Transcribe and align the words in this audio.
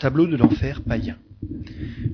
Tableau 0.00 0.26
de 0.26 0.36
l'enfer 0.36 0.80
païen. 0.80 1.18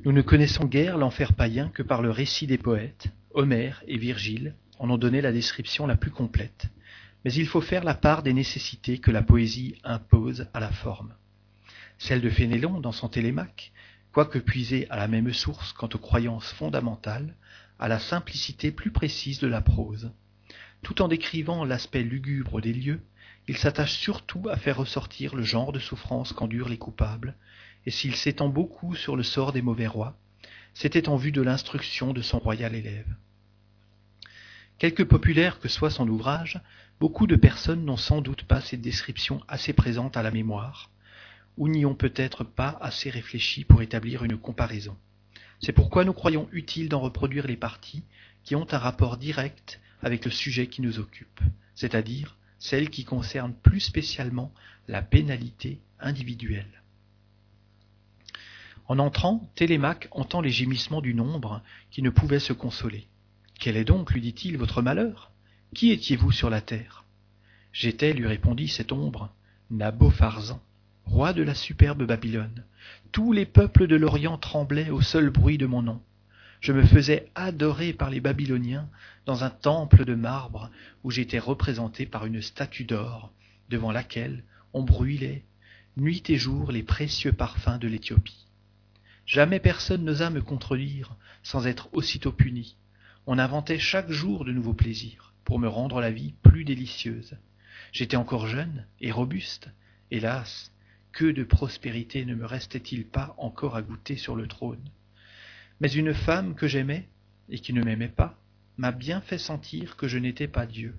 Nous 0.04 0.10
ne 0.10 0.20
connaissons 0.20 0.64
guère 0.64 0.98
l'enfer 0.98 1.34
païen 1.34 1.68
que 1.68 1.84
par 1.84 2.02
le 2.02 2.10
récit 2.10 2.48
des 2.48 2.58
poètes. 2.58 3.06
Homère 3.32 3.84
et 3.86 3.96
Virgile 3.96 4.56
en 4.80 4.90
ont 4.90 4.98
donné 4.98 5.20
la 5.20 5.30
description 5.30 5.86
la 5.86 5.94
plus 5.94 6.10
complète. 6.10 6.66
Mais 7.24 7.32
il 7.32 7.46
faut 7.46 7.60
faire 7.60 7.84
la 7.84 7.94
part 7.94 8.24
des 8.24 8.32
nécessités 8.32 8.98
que 8.98 9.12
la 9.12 9.22
poésie 9.22 9.76
impose 9.84 10.48
à 10.52 10.58
la 10.58 10.72
forme. 10.72 11.14
Celle 11.96 12.22
de 12.22 12.28
Fénélon 12.28 12.80
dans 12.80 12.90
son 12.90 13.08
Télémaque, 13.08 13.70
quoique 14.10 14.40
puisée 14.40 14.90
à 14.90 14.96
la 14.96 15.06
même 15.06 15.32
source 15.32 15.72
quant 15.72 15.88
aux 15.94 15.98
croyances 15.98 16.50
fondamentales, 16.54 17.36
à 17.78 17.86
la 17.86 18.00
simplicité 18.00 18.72
plus 18.72 18.90
précise 18.90 19.38
de 19.38 19.46
la 19.46 19.60
prose. 19.60 20.10
Tout 20.82 21.02
en 21.02 21.06
décrivant 21.06 21.64
l'aspect 21.64 22.02
lugubre 22.02 22.60
des 22.60 22.72
lieux, 22.72 23.00
il 23.46 23.56
s'attache 23.56 23.96
surtout 23.96 24.48
à 24.48 24.56
faire 24.56 24.78
ressortir 24.78 25.36
le 25.36 25.44
genre 25.44 25.70
de 25.70 25.78
souffrance 25.78 26.32
qu'endurent 26.32 26.68
les 26.68 26.78
coupables, 26.78 27.36
et 27.86 27.90
s'il 27.90 28.16
s'étend 28.16 28.48
beaucoup 28.48 28.94
sur 28.94 29.16
le 29.16 29.22
sort 29.22 29.52
des 29.52 29.62
mauvais 29.62 29.86
rois, 29.86 30.18
c'était 30.74 31.08
en 31.08 31.16
vue 31.16 31.32
de 31.32 31.40
l'instruction 31.40 32.12
de 32.12 32.20
son 32.20 32.38
royal 32.38 32.74
élève. 32.74 33.16
Quelque 34.78 35.02
populaire 35.02 35.58
que 35.58 35.68
soit 35.68 35.90
son 35.90 36.06
ouvrage, 36.08 36.60
beaucoup 37.00 37.26
de 37.26 37.36
personnes 37.36 37.84
n'ont 37.84 37.96
sans 37.96 38.20
doute 38.20 38.42
pas 38.42 38.60
cette 38.60 38.82
description 38.82 39.40
assez 39.48 39.72
présente 39.72 40.16
à 40.16 40.22
la 40.22 40.30
mémoire, 40.30 40.90
ou 41.56 41.68
n'y 41.68 41.86
ont 41.86 41.94
peut-être 41.94 42.44
pas 42.44 42.76
assez 42.82 43.08
réfléchi 43.08 43.64
pour 43.64 43.80
établir 43.80 44.24
une 44.24 44.36
comparaison. 44.36 44.96
C'est 45.60 45.72
pourquoi 45.72 46.04
nous 46.04 46.12
croyons 46.12 46.48
utile 46.52 46.90
d'en 46.90 47.00
reproduire 47.00 47.46
les 47.46 47.56
parties 47.56 48.02
qui 48.44 48.54
ont 48.54 48.66
un 48.70 48.78
rapport 48.78 49.16
direct 49.16 49.80
avec 50.02 50.26
le 50.26 50.30
sujet 50.30 50.66
qui 50.66 50.82
nous 50.82 50.98
occupe, 50.98 51.40
c'est-à-dire 51.74 52.36
celles 52.58 52.90
qui 52.90 53.04
concernent 53.04 53.54
plus 53.54 53.80
spécialement 53.80 54.52
la 54.88 55.00
pénalité 55.00 55.80
individuelle. 56.00 56.82
En 58.88 59.00
entrant, 59.00 59.50
Télémaque 59.56 60.08
entend 60.12 60.40
les 60.40 60.50
gémissements 60.50 61.00
du 61.00 61.12
nombre 61.12 61.60
qui 61.90 62.02
ne 62.02 62.10
pouvait 62.10 62.38
se 62.38 62.52
consoler. 62.52 63.08
Quel 63.58 63.76
est 63.76 63.84
donc, 63.84 64.12
lui 64.12 64.20
dit-il, 64.20 64.58
votre 64.58 64.80
malheur? 64.80 65.32
Qui 65.74 65.90
étiez-vous 65.90 66.30
sur 66.30 66.50
la 66.50 66.60
terre? 66.60 67.04
J'étais, 67.72 68.12
lui 68.12 68.26
répondit 68.26 68.68
cette 68.68 68.92
ombre, 68.92 69.30
Nabopharzan, 69.70 70.60
roi 71.04 71.32
de 71.32 71.42
la 71.42 71.54
superbe 71.54 72.04
Babylone. 72.04 72.64
Tous 73.10 73.32
les 73.32 73.44
peuples 73.44 73.88
de 73.88 73.96
l'Orient 73.96 74.38
tremblaient 74.38 74.90
au 74.90 75.00
seul 75.00 75.30
bruit 75.30 75.58
de 75.58 75.66
mon 75.66 75.82
nom. 75.82 76.00
Je 76.60 76.72
me 76.72 76.84
faisais 76.84 77.30
adorer 77.34 77.92
par 77.92 78.10
les 78.10 78.20
Babyloniens 78.20 78.88
dans 79.26 79.42
un 79.42 79.50
temple 79.50 80.04
de 80.04 80.14
marbre 80.14 80.70
où 81.02 81.10
j'étais 81.10 81.38
représenté 81.38 82.06
par 82.06 82.24
une 82.24 82.40
statue 82.40 82.84
d'or, 82.84 83.32
devant 83.68 83.90
laquelle 83.90 84.44
on 84.72 84.84
brûlait 84.84 85.42
nuit 85.96 86.22
et 86.28 86.36
jour 86.36 86.70
les 86.70 86.82
précieux 86.82 87.32
parfums 87.32 87.78
de 87.80 87.88
l'Éthiopie. 87.88 88.45
Jamais 89.26 89.58
personne 89.58 90.04
n'osa 90.04 90.30
me 90.30 90.40
contredire 90.40 91.16
sans 91.42 91.66
être 91.66 91.88
aussitôt 91.92 92.32
puni. 92.32 92.76
On 93.26 93.38
inventait 93.38 93.78
chaque 93.78 94.10
jour 94.10 94.44
de 94.44 94.52
nouveaux 94.52 94.72
plaisirs 94.72 95.34
pour 95.44 95.58
me 95.58 95.68
rendre 95.68 96.00
la 96.00 96.12
vie 96.12 96.34
plus 96.44 96.64
délicieuse. 96.64 97.36
J'étais 97.92 98.16
encore 98.16 98.46
jeune 98.46 98.86
et 99.00 99.10
robuste. 99.10 99.68
Hélas, 100.12 100.72
que 101.10 101.24
de 101.24 101.42
prospérité 101.42 102.24
ne 102.24 102.36
me 102.36 102.46
restait-il 102.46 103.04
pas 103.04 103.34
encore 103.38 103.74
à 103.74 103.82
goûter 103.82 104.16
sur 104.16 104.36
le 104.36 104.46
trône 104.46 104.90
Mais 105.80 105.90
une 105.90 106.14
femme 106.14 106.54
que 106.54 106.68
j'aimais 106.68 107.08
et 107.48 107.58
qui 107.58 107.72
ne 107.72 107.82
m'aimait 107.82 108.08
pas 108.08 108.38
m'a 108.76 108.92
bien 108.92 109.20
fait 109.20 109.38
sentir 109.38 109.96
que 109.96 110.06
je 110.06 110.18
n'étais 110.18 110.48
pas 110.48 110.66
Dieu. 110.66 110.94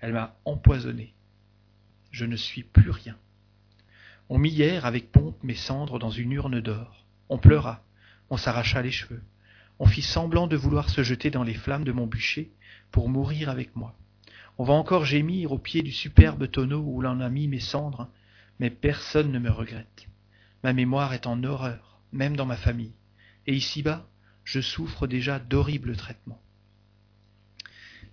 Elle 0.00 0.12
m'a 0.12 0.36
empoisonné. 0.44 1.14
Je 2.10 2.24
ne 2.24 2.36
suis 2.36 2.64
plus 2.64 2.90
rien. 2.90 3.16
On 4.28 4.38
mit 4.38 4.50
hier 4.50 4.86
avec 4.86 5.12
pompe 5.12 5.42
mes 5.44 5.54
cendres 5.54 5.98
dans 5.98 6.10
une 6.10 6.32
urne 6.32 6.60
d'or. 6.60 7.07
On 7.28 7.38
pleura, 7.38 7.84
on 8.30 8.36
s'arracha 8.36 8.82
les 8.82 8.90
cheveux, 8.90 9.22
on 9.78 9.86
fit 9.86 10.02
semblant 10.02 10.46
de 10.46 10.56
vouloir 10.56 10.90
se 10.90 11.02
jeter 11.02 11.30
dans 11.30 11.44
les 11.44 11.54
flammes 11.54 11.84
de 11.84 11.92
mon 11.92 12.06
bûcher 12.06 12.50
pour 12.90 13.08
mourir 13.08 13.48
avec 13.48 13.76
moi. 13.76 13.94
On 14.58 14.64
va 14.64 14.74
encore 14.74 15.04
gémir 15.04 15.52
au 15.52 15.58
pied 15.58 15.82
du 15.82 15.92
superbe 15.92 16.50
tonneau 16.50 16.80
où 16.80 17.00
l'on 17.00 17.20
a 17.20 17.28
mis 17.28 17.46
mes 17.46 17.60
cendres, 17.60 18.08
mais 18.58 18.70
personne 18.70 19.30
ne 19.30 19.38
me 19.38 19.50
regrette. 19.50 20.08
Ma 20.64 20.72
mémoire 20.72 21.14
est 21.14 21.26
en 21.26 21.44
horreur, 21.44 22.00
même 22.12 22.36
dans 22.36 22.46
ma 22.46 22.56
famille, 22.56 22.94
et 23.46 23.54
ici-bas, 23.54 24.08
je 24.44 24.60
souffre 24.60 25.06
déjà 25.06 25.38
d'horribles 25.38 25.96
traitements. 25.96 26.42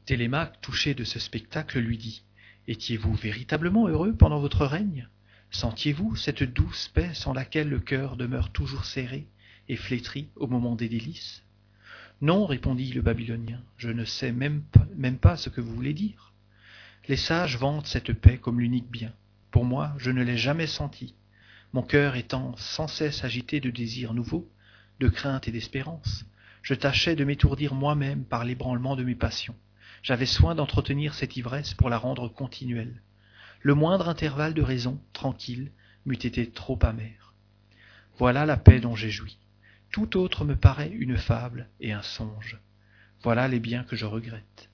Télémaque, 0.05 0.61
touché 0.61 0.93
de 0.93 1.03
ce 1.03 1.17
spectacle, 1.17 1.79
lui 1.79 1.97
dit 1.97 2.23
Étiez-vous 2.67 3.13
véritablement 3.15 3.87
heureux 3.87 4.13
pendant 4.13 4.39
votre 4.39 4.65
règne? 4.65 5.07
Sentiez-vous 5.55 6.17
cette 6.17 6.43
douce 6.43 6.89
paix 6.89 7.11
sans 7.13 7.31
laquelle 7.31 7.69
le 7.69 7.79
cœur 7.79 8.17
demeure 8.17 8.49
toujours 8.49 8.83
serré 8.83 9.25
et 9.69 9.77
flétri 9.77 10.27
au 10.35 10.47
moment 10.47 10.75
des 10.75 10.89
délices? 10.89 11.43
Non, 12.19 12.45
répondit 12.45 12.91
le 12.91 13.01
Babylonien, 13.01 13.61
je 13.77 13.87
ne 13.89 14.03
sais 14.03 14.33
même 14.33 14.63
pas, 15.21 15.37
ce 15.37 15.47
que 15.47 15.61
vous 15.61 15.73
voulez 15.73 15.93
dire. 15.93 16.33
Les 17.07 17.15
sages 17.15 17.57
vantent 17.57 17.87
cette 17.87 18.11
paix 18.11 18.37
comme 18.37 18.59
l'unique 18.59 18.91
bien. 18.91 19.13
Pour 19.49 19.63
moi, 19.63 19.93
je 19.97 20.11
ne 20.11 20.25
l'ai 20.25 20.37
jamais 20.37 20.67
sentie, 20.67 21.15
mon 21.71 21.83
cœur 21.83 22.17
étant 22.17 22.53
sans 22.57 22.89
cesse 22.89 23.23
agité 23.23 23.61
de 23.61 23.69
désirs 23.69 24.13
nouveaux, 24.13 24.51
de 24.99 25.07
crainte 25.07 25.47
et 25.47 25.53
d'espérance. 25.53 26.25
Je 26.63 26.73
tâchais 26.73 27.15
de 27.15 27.23
m'étourdir 27.23 27.75
moi-même 27.75 28.25
par 28.25 28.43
l'ébranlement 28.43 28.97
de 28.97 29.05
mes 29.05 29.15
passions. 29.15 29.55
J'avais 30.03 30.25
soin 30.25 30.53
d'entretenir 30.53 31.13
cette 31.13 31.37
ivresse 31.37 31.73
pour 31.73 31.89
la 31.89 31.97
rendre 31.97 32.27
continuelle 32.27 33.01
le 33.65 33.73
moindre 33.73 34.09
intervalle 34.09 34.53
de 34.53 34.61
raison 34.61 35.01
tranquille 35.11 35.71
m'eût 36.05 36.13
été 36.13 36.47
trop 36.47 36.77
amer. 36.83 37.33
Voilà 38.19 38.45
la 38.45 38.57
paix 38.57 38.79
dont 38.79 38.95
j'ai 38.95 39.09
joui. 39.09 39.39
Tout 39.89 40.17
autre 40.17 40.45
me 40.45 40.55
paraît 40.55 40.91
une 40.91 41.17
fable 41.17 41.67
et 41.79 41.91
un 41.91 42.03
songe. 42.03 42.59
Voilà 43.23 43.47
les 43.47 43.59
biens 43.59 43.83
que 43.83 43.95
je 43.95 44.05
regrette. 44.05 44.69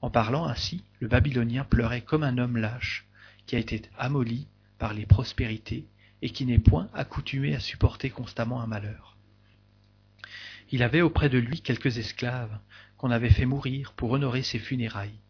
En 0.00 0.10
parlant 0.10 0.46
ainsi, 0.46 0.82
le 0.98 1.06
Babylonien 1.06 1.62
pleurait 1.62 2.00
comme 2.00 2.24
un 2.24 2.38
homme 2.38 2.56
lâche, 2.56 3.06
qui 3.46 3.54
a 3.54 3.60
été 3.60 3.82
amolli 3.96 4.48
par 4.80 4.94
les 4.94 5.06
prospérités 5.06 5.86
et 6.22 6.30
qui 6.30 6.44
n'est 6.44 6.58
point 6.58 6.90
accoutumé 6.94 7.54
à 7.54 7.60
supporter 7.60 8.10
constamment 8.10 8.60
un 8.60 8.66
malheur. 8.66 9.16
Il 10.72 10.82
avait 10.82 11.02
auprès 11.02 11.28
de 11.28 11.38
lui 11.38 11.60
quelques 11.60 11.98
esclaves 11.98 12.58
qu'on 12.96 13.12
avait 13.12 13.30
fait 13.30 13.46
mourir 13.46 13.92
pour 13.92 14.10
honorer 14.10 14.42
ses 14.42 14.58
funérailles. 14.58 15.20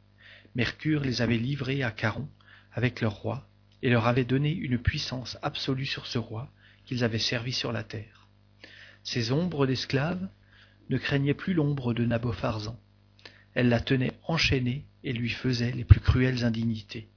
Mercure 0.55 1.03
les 1.03 1.21
avait 1.21 1.37
livrés 1.37 1.83
à 1.83 1.91
Caron, 1.91 2.31
avec 2.73 3.01
leur 3.01 3.15
roi, 3.15 3.49
et 3.83 3.91
leur 3.91 4.07
avait 4.07 4.25
donné 4.25 4.53
une 4.53 4.79
puissance 4.79 5.39
absolue 5.43 5.87
sur 5.87 6.07
ce 6.07 6.19
roi 6.19 6.51
qu'ils 6.85 7.05
avaient 7.05 7.19
servi 7.19 7.53
sur 7.53 7.73
la 7.73 7.83
terre. 7.83 8.29
Ces 9.05 9.33
ombres 9.33 9.67
d'esclaves 9.67 10.29
ne 10.91 10.99
craignaient 10.99 11.35
plus 11.35 11.55
l'ombre 11.55 11.95
de 11.95 12.05
Nabopharzan. 12.05 12.79
Elle 13.55 13.69
la 13.69 13.81
tenait 13.81 14.13
enchaînée 14.27 14.85
et 15.05 15.13
lui 15.13 15.31
faisait 15.31 15.73
les 15.73 15.85
plus 15.85 16.01
cruelles 16.01 16.45
indignités. 16.45 17.09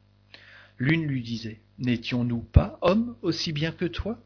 L'une 0.77 1.05
lui 1.05 1.21
disait 1.21 1.61
N'étions-nous 1.77 2.41
pas 2.41 2.77
hommes 2.81 3.15
aussi 3.21 3.51
bien 3.51 3.71
que 3.71 3.85
toi? 3.85 4.19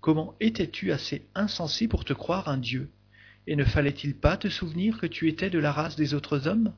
Comment 0.00 0.34
étais-tu 0.40 0.92
assez 0.92 1.26
insensé 1.34 1.88
pour 1.88 2.04
te 2.04 2.12
croire 2.12 2.48
un 2.48 2.56
dieu? 2.56 2.90
Et 3.46 3.56
ne 3.56 3.64
fallait-il 3.64 4.14
pas 4.14 4.36
te 4.36 4.48
souvenir 4.48 4.98
que 4.98 5.06
tu 5.06 5.28
étais 5.28 5.50
de 5.50 5.58
la 5.58 5.72
race 5.72 5.96
des 5.96 6.14
autres 6.14 6.48
hommes? 6.48 6.74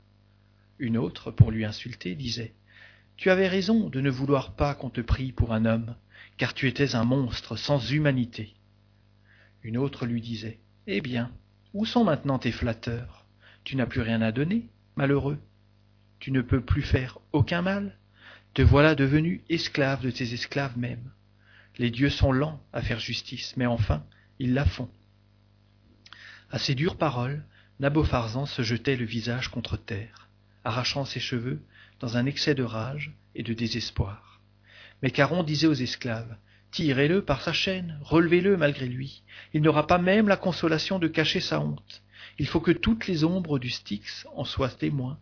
Une 0.79 0.97
autre, 0.97 1.31
pour 1.31 1.51
lui 1.51 1.65
insulter, 1.65 2.15
disait 2.15 2.53
tu 3.17 3.31
avais 3.31 3.49
raison 3.49 3.89
de 3.89 4.01
ne 4.01 4.11
vouloir 4.11 4.55
pas 4.55 4.75
qu'on 4.75 4.91
te 4.91 5.01
prie 5.01 5.33
pour 5.33 5.53
un 5.53 5.65
homme, 5.65 5.95
car 6.37 6.55
tu 6.55 6.67
étais 6.67 6.95
un 6.95 7.05
monstre 7.05 7.57
sans 7.57 7.91
humanité. 7.91 8.55
Une 9.63 9.77
autre 9.77 10.07
lui 10.07 10.21
disait 10.21 10.59
Eh 10.87 11.01
bien, 11.01 11.31
où 11.75 11.85
sont 11.85 12.05
maintenant 12.05 12.39
tes 12.39 12.53
flatteurs? 12.53 13.27
Tu 13.65 13.77
n'as 13.77 13.87
plus 13.87 14.01
rien 14.01 14.23
à 14.23 14.33
donner, 14.33 14.69
malheureux. 14.97 15.39
Tu 16.19 16.33
ne 16.33 16.43
peux 16.43 16.61
plus 16.61 16.83
faire 16.83 17.19
aucun 17.33 17.63
mal. 17.63 17.97
Te 18.55 18.63
voilà 18.63 18.95
devenu 18.95 19.43
esclave 19.49 20.03
de 20.03 20.11
tes 20.11 20.35
esclaves 20.35 20.77
même. 20.77 21.11
Les 21.79 21.91
dieux 21.91 22.11
sont 22.11 22.33
lents 22.33 22.61
à 22.73 22.83
faire 22.83 23.01
justice, 23.01 23.57
mais 23.57 23.67
enfin, 23.67 24.05
ils 24.39 24.53
la 24.53 24.65
font. 24.65 24.91
À 26.51 26.59
ces 26.59 26.75
dures 26.75 26.97
paroles, 26.97 27.45
Nabopharzan 27.81 28.47
se 28.47 28.63
jetait 28.63 28.97
le 28.97 29.07
visage 29.07 29.49
contre 29.49 29.77
terre, 29.77 30.29
arrachant 30.65 31.05
ses 31.05 31.21
cheveux 31.21 31.63
dans 32.03 32.17
un 32.17 32.27
excès 32.27 32.57
de 32.57 32.65
rage 32.65 33.13
et 33.37 33.45
de 33.45 33.55
désespoir. 33.55 34.41
Mais 35.03 35.13
Caron 35.13 35.45
disait 35.45 35.69
aux 35.69 35.73
esclaves 35.73 36.37
Tirez-le 36.73 37.25
par 37.25 37.43
sa 37.43 37.53
chaîne, 37.53 37.99
relevez-le 38.03 38.57
malgré 38.57 38.87
lui. 38.87 39.23
Il 39.53 39.63
n'aura 39.63 39.87
pas 39.87 39.99
même 39.99 40.27
la 40.27 40.37
consolation 40.37 40.99
de 40.99 41.07
cacher 41.07 41.41
sa 41.41 41.61
honte. 41.61 42.03
Il 42.39 42.49
faut 42.49 42.61
que 42.61 42.73
toutes 42.73 43.07
les 43.07 43.25
ombres 43.25 43.59
du 43.59 43.71
Styx 43.71 44.27
en 44.35 44.45
soient 44.45 44.71
témoins 44.71 45.19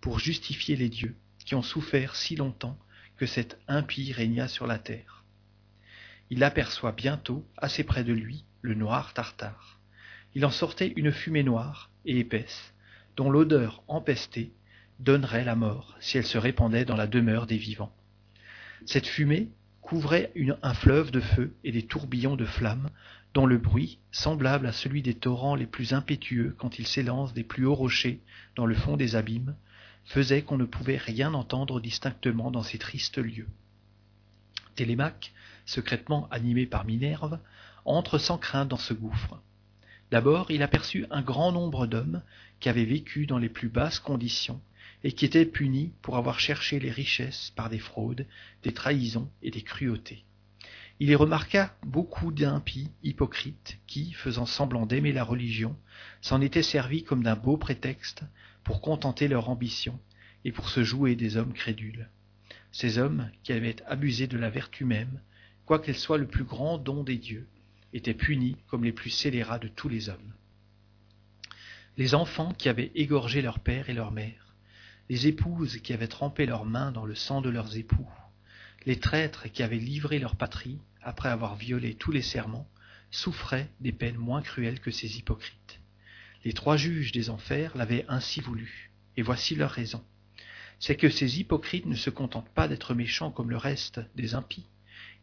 pour 0.00 0.20
justifier 0.20 0.74
les 0.74 0.88
dieux 0.88 1.16
qui 1.44 1.54
ont 1.54 1.62
souffert 1.62 2.16
si 2.16 2.36
longtemps 2.36 2.78
que 3.18 3.26
cet 3.26 3.58
impie 3.68 4.12
régna 4.12 4.48
sur 4.48 4.66
la 4.66 4.78
terre. 4.78 5.24
Il 6.30 6.44
aperçoit 6.44 6.92
bientôt, 6.92 7.44
assez 7.58 7.84
près 7.84 8.04
de 8.04 8.12
lui, 8.12 8.44
le 8.62 8.74
noir 8.74 9.12
tartare. 9.12 9.80
Il 10.34 10.46
en 10.46 10.50
sortait 10.50 10.94
une 10.96 11.12
fumée 11.12 11.42
noire 11.42 11.90
et 12.06 12.20
épaisse, 12.20 12.72
dont 13.16 13.28
l'odeur 13.28 13.82
empestée 13.86 14.52
donnerait 15.02 15.44
la 15.44 15.56
mort 15.56 15.96
si 16.00 16.18
elle 16.18 16.26
se 16.26 16.38
répandait 16.38 16.84
dans 16.84 16.96
la 16.96 17.06
demeure 17.06 17.46
des 17.46 17.56
vivants. 17.56 17.92
Cette 18.86 19.06
fumée 19.06 19.48
couvrait 19.80 20.32
un 20.62 20.74
fleuve 20.74 21.10
de 21.10 21.20
feu 21.20 21.54
et 21.64 21.72
des 21.72 21.82
tourbillons 21.82 22.36
de 22.36 22.44
flammes, 22.44 22.88
dont 23.34 23.46
le 23.46 23.58
bruit, 23.58 23.98
semblable 24.12 24.66
à 24.66 24.72
celui 24.72 25.02
des 25.02 25.14
torrents 25.14 25.56
les 25.56 25.66
plus 25.66 25.92
impétueux 25.92 26.54
quand 26.56 26.78
ils 26.78 26.86
s'élancent 26.86 27.34
des 27.34 27.42
plus 27.42 27.66
hauts 27.66 27.74
rochers 27.74 28.20
dans 28.54 28.66
le 28.66 28.74
fond 28.74 28.96
des 28.96 29.16
abîmes, 29.16 29.56
faisait 30.04 30.42
qu'on 30.42 30.56
ne 30.56 30.64
pouvait 30.64 30.98
rien 30.98 31.34
entendre 31.34 31.80
distinctement 31.80 32.50
dans 32.50 32.62
ces 32.62 32.78
tristes 32.78 33.18
lieux. 33.18 33.48
Télémaque, 34.76 35.32
secrètement 35.66 36.28
animé 36.30 36.66
par 36.66 36.84
Minerve, 36.84 37.38
entre 37.84 38.18
sans 38.18 38.38
crainte 38.38 38.68
dans 38.68 38.76
ce 38.76 38.94
gouffre. 38.94 39.40
D'abord, 40.10 40.50
il 40.50 40.62
aperçut 40.62 41.06
un 41.10 41.22
grand 41.22 41.52
nombre 41.52 41.86
d'hommes 41.86 42.22
qui 42.60 42.68
avaient 42.68 42.84
vécu 42.84 43.26
dans 43.26 43.38
les 43.38 43.48
plus 43.48 43.68
basses 43.68 43.98
conditions 43.98 44.60
et 45.04 45.12
qui 45.12 45.24
étaient 45.24 45.46
punis 45.46 45.92
pour 46.02 46.16
avoir 46.16 46.40
cherché 46.40 46.78
les 46.78 46.90
richesses 46.90 47.52
par 47.56 47.68
des 47.68 47.78
fraudes, 47.78 48.26
des 48.62 48.72
trahisons 48.72 49.30
et 49.42 49.50
des 49.50 49.62
cruautés. 49.62 50.24
Il 51.00 51.10
y 51.10 51.14
remarqua 51.16 51.74
beaucoup 51.84 52.30
d'impies 52.30 52.90
hypocrites 53.02 53.78
qui, 53.86 54.12
faisant 54.12 54.46
semblant 54.46 54.86
d'aimer 54.86 55.12
la 55.12 55.24
religion, 55.24 55.76
s'en 56.20 56.40
étaient 56.40 56.62
servis 56.62 57.02
comme 57.02 57.24
d'un 57.24 57.34
beau 57.34 57.56
prétexte 57.56 58.22
pour 58.62 58.80
contenter 58.80 59.26
leur 59.26 59.48
ambition 59.48 59.98
et 60.44 60.52
pour 60.52 60.68
se 60.68 60.84
jouer 60.84 61.16
des 61.16 61.36
hommes 61.36 61.52
crédules. 61.52 62.08
Ces 62.70 62.98
hommes 62.98 63.30
qui 63.42 63.52
avaient 63.52 63.82
abusé 63.86 64.26
de 64.26 64.38
la 64.38 64.50
vertu 64.50 64.84
même, 64.84 65.20
quoiqu'elle 65.66 65.96
soit 65.96 66.18
le 66.18 66.26
plus 66.26 66.44
grand 66.44 66.78
don 66.78 67.02
des 67.02 67.18
dieux, 67.18 67.48
étaient 67.92 68.14
punis 68.14 68.56
comme 68.68 68.84
les 68.84 68.92
plus 68.92 69.10
scélérats 69.10 69.58
de 69.58 69.68
tous 69.68 69.88
les 69.88 70.08
hommes. 70.08 70.32
Les 71.96 72.14
enfants 72.14 72.52
qui 72.54 72.68
avaient 72.68 72.92
égorgé 72.94 73.42
leur 73.42 73.58
père 73.58 73.90
et 73.90 73.94
leur 73.94 74.12
mère, 74.12 74.41
les 75.12 75.26
épouses 75.26 75.76
qui 75.82 75.92
avaient 75.92 76.08
trempé 76.08 76.46
leurs 76.46 76.64
mains 76.64 76.90
dans 76.90 77.04
le 77.04 77.14
sang 77.14 77.42
de 77.42 77.50
leurs 77.50 77.76
époux, 77.76 78.08
les 78.86 78.98
traîtres 78.98 79.46
qui 79.52 79.62
avaient 79.62 79.76
livré 79.76 80.18
leur 80.18 80.36
patrie 80.36 80.78
après 81.02 81.28
avoir 81.28 81.54
violé 81.54 81.92
tous 81.92 82.12
les 82.12 82.22
serments, 82.22 82.66
souffraient 83.10 83.68
des 83.80 83.92
peines 83.92 84.16
moins 84.16 84.40
cruelles 84.40 84.80
que 84.80 84.90
ces 84.90 85.18
hypocrites. 85.18 85.80
Les 86.46 86.54
trois 86.54 86.78
juges 86.78 87.12
des 87.12 87.28
enfers 87.28 87.76
l'avaient 87.76 88.06
ainsi 88.08 88.40
voulu, 88.40 88.90
et 89.18 89.20
voici 89.20 89.54
leur 89.54 89.70
raison. 89.70 90.02
C'est 90.78 90.96
que 90.96 91.10
ces 91.10 91.40
hypocrites 91.40 91.84
ne 91.84 91.94
se 91.94 92.08
contentent 92.08 92.48
pas 92.54 92.66
d'être 92.66 92.94
méchants 92.94 93.32
comme 93.32 93.50
le 93.50 93.58
reste 93.58 94.00
des 94.16 94.34
impies, 94.34 94.64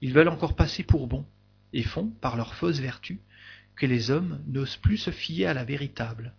ils 0.02 0.14
veulent 0.14 0.28
encore 0.28 0.56
passer 0.56 0.84
pour 0.84 1.08
bons, 1.08 1.26
et 1.74 1.82
font, 1.82 2.12
par 2.22 2.38
leur 2.38 2.54
fausse 2.54 2.80
vertu, 2.80 3.22
que 3.76 3.88
les 3.88 4.12
hommes 4.12 4.40
n'osent 4.46 4.78
plus 4.78 4.98
se 4.98 5.10
fier 5.10 5.48
à 5.48 5.56
la 5.56 5.64
véritable. 5.64 6.36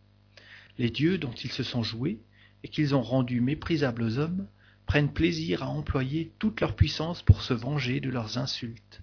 Les 0.79 0.91
dieux 0.91 1.19
dont 1.19 1.33
ils 1.33 1.51
se 1.51 1.65
sont 1.65 1.83
joués, 1.83 2.21
et 2.63 2.69
qu'ils 2.69 2.95
ont 2.95 3.03
rendus 3.03 3.41
méprisables 3.41 4.03
aux 4.03 4.19
hommes, 4.19 4.47
prennent 4.87 5.13
plaisir 5.13 5.63
à 5.63 5.69
employer 5.69 6.33
toute 6.39 6.61
leur 6.61 6.75
puissance 6.75 7.23
pour 7.23 7.43
se 7.43 7.55
venger 7.55 8.01
de 8.01 8.11
leurs 8.11 8.39
insultes. 8.39 9.03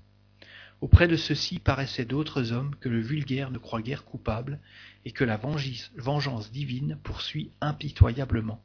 Auprès 0.81 1.07
de 1.07 1.15
ceux-ci 1.15 1.59
paraissaient 1.59 2.05
d'autres 2.05 2.51
hommes 2.51 2.75
que 2.79 2.89
le 2.89 2.99
vulgaire 3.01 3.49
ne 3.49 3.57
croit 3.57 3.81
guère 3.81 4.05
coupables 4.05 4.59
et 5.05 5.11
que 5.11 5.23
la 5.23 5.37
vengeance 5.37 6.51
divine 6.51 6.99
poursuit 7.03 7.51
impitoyablement. 7.61 8.61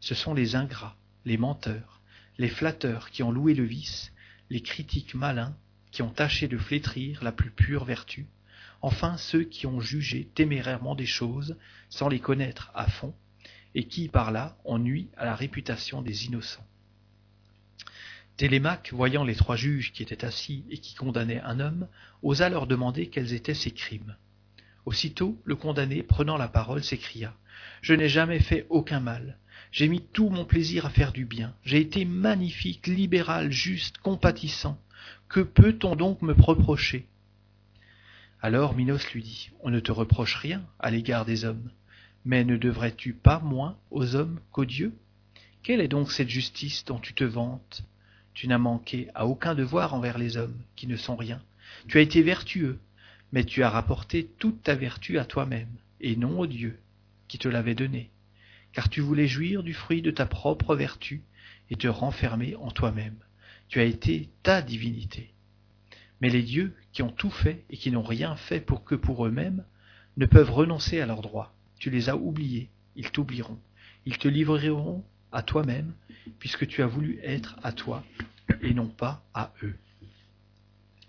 Ce 0.00 0.14
sont 0.14 0.34
les 0.34 0.56
ingrats, 0.56 0.96
les 1.24 1.36
menteurs, 1.36 2.00
les 2.38 2.48
flatteurs 2.48 3.10
qui 3.10 3.22
ont 3.22 3.30
loué 3.30 3.54
le 3.54 3.64
vice, 3.64 4.12
les 4.50 4.60
critiques 4.60 5.14
malins 5.14 5.56
qui 5.90 6.02
ont 6.02 6.10
tâché 6.10 6.48
de 6.48 6.58
flétrir 6.58 7.22
la 7.22 7.32
plus 7.32 7.50
pure 7.50 7.84
vertu, 7.84 8.26
enfin 8.82 9.16
ceux 9.16 9.44
qui 9.44 9.66
ont 9.66 9.80
jugé 9.80 10.28
témérairement 10.34 10.94
des 10.94 11.06
choses 11.06 11.56
sans 11.88 12.08
les 12.08 12.20
connaître 12.20 12.70
à 12.74 12.86
fond, 12.86 13.14
et 13.76 13.84
qui 13.84 14.08
par 14.08 14.32
là 14.32 14.56
ont 14.64 14.78
nui 14.78 15.10
à 15.18 15.26
la 15.26 15.36
réputation 15.36 16.00
des 16.00 16.24
innocents. 16.24 16.66
Télémaque, 18.38 18.90
voyant 18.92 19.22
les 19.22 19.34
trois 19.34 19.54
juges 19.54 19.92
qui 19.92 20.02
étaient 20.02 20.24
assis 20.24 20.64
et 20.70 20.78
qui 20.78 20.94
condamnaient 20.94 21.42
un 21.42 21.60
homme, 21.60 21.86
osa 22.22 22.48
leur 22.48 22.66
demander 22.66 23.08
quels 23.08 23.34
étaient 23.34 23.54
ses 23.54 23.70
crimes. 23.70 24.16
Aussitôt, 24.86 25.38
le 25.44 25.56
condamné, 25.56 26.02
prenant 26.02 26.38
la 26.38 26.48
parole, 26.48 26.82
s'écria 26.82 27.34
Je 27.82 27.92
n'ai 27.92 28.08
jamais 28.08 28.40
fait 28.40 28.66
aucun 28.70 29.00
mal. 29.00 29.38
J'ai 29.72 29.88
mis 29.88 30.00
tout 30.00 30.30
mon 30.30 30.46
plaisir 30.46 30.86
à 30.86 30.90
faire 30.90 31.12
du 31.12 31.26
bien. 31.26 31.54
J'ai 31.62 31.80
été 31.80 32.06
magnifique, 32.06 32.86
libéral, 32.86 33.52
juste, 33.52 33.98
compatissant. 33.98 34.80
Que 35.28 35.40
peut-on 35.40 35.96
donc 35.96 36.22
me 36.22 36.32
reprocher? 36.32 37.06
Alors 38.40 38.74
Minos 38.74 39.12
lui 39.12 39.22
dit 39.22 39.50
On 39.60 39.70
ne 39.70 39.80
te 39.80 39.92
reproche 39.92 40.36
rien 40.36 40.64
à 40.78 40.90
l'égard 40.90 41.26
des 41.26 41.44
hommes. 41.44 41.70
Mais 42.26 42.42
ne 42.42 42.56
devrais-tu 42.56 43.12
pas 43.12 43.38
moins 43.38 43.78
aux 43.92 44.16
hommes 44.16 44.40
qu'aux 44.50 44.64
dieux 44.64 44.92
Quelle 45.62 45.80
est 45.80 45.86
donc 45.86 46.10
cette 46.10 46.28
justice 46.28 46.84
dont 46.84 46.98
tu 46.98 47.14
te 47.14 47.22
vantes? 47.22 47.84
Tu 48.34 48.48
n'as 48.48 48.58
manqué 48.58 49.06
à 49.14 49.28
aucun 49.28 49.54
devoir 49.54 49.94
envers 49.94 50.18
les 50.18 50.36
hommes, 50.36 50.60
qui 50.74 50.88
ne 50.88 50.96
sont 50.96 51.14
rien. 51.14 51.40
Tu 51.86 51.98
as 51.98 52.00
été 52.00 52.22
vertueux, 52.22 52.80
mais 53.30 53.44
tu 53.44 53.62
as 53.62 53.70
rapporté 53.70 54.28
toute 54.40 54.60
ta 54.64 54.74
vertu 54.74 55.20
à 55.20 55.24
toi-même, 55.24 55.70
et 56.00 56.16
non 56.16 56.40
au 56.40 56.48
Dieu, 56.48 56.80
qui 57.28 57.38
te 57.38 57.46
l'avait 57.46 57.76
donnée, 57.76 58.10
car 58.72 58.88
tu 58.88 59.00
voulais 59.00 59.28
jouir 59.28 59.62
du 59.62 59.72
fruit 59.72 60.02
de 60.02 60.10
ta 60.10 60.26
propre 60.26 60.74
vertu 60.74 61.22
et 61.70 61.76
te 61.76 61.86
renfermer 61.86 62.56
en 62.56 62.72
toi-même. 62.72 63.18
Tu 63.68 63.78
as 63.78 63.84
été 63.84 64.30
ta 64.42 64.62
divinité. 64.62 65.32
Mais 66.20 66.28
les 66.28 66.42
dieux, 66.42 66.74
qui 66.92 67.04
ont 67.04 67.12
tout 67.12 67.30
fait 67.30 67.64
et 67.70 67.76
qui 67.76 67.92
n'ont 67.92 68.02
rien 68.02 68.34
fait 68.34 68.60
pour 68.60 68.82
que 68.82 68.96
pour 68.96 69.24
eux-mêmes, 69.24 69.64
ne 70.16 70.26
peuvent 70.26 70.50
renoncer 70.50 71.00
à 71.00 71.06
leurs 71.06 71.22
droits. 71.22 71.55
Tu 71.86 71.90
les 71.90 72.08
as 72.08 72.16
oubliés, 72.16 72.68
ils 72.96 73.12
t'oublieront. 73.12 73.60
Ils 74.06 74.18
te 74.18 74.26
livreront 74.26 75.04
à 75.30 75.44
toi-même, 75.44 75.94
puisque 76.40 76.66
tu 76.66 76.82
as 76.82 76.88
voulu 76.88 77.20
être 77.22 77.60
à 77.62 77.70
toi 77.70 78.02
et 78.60 78.74
non 78.74 78.88
pas 78.88 79.22
à 79.34 79.52
eux. 79.62 79.76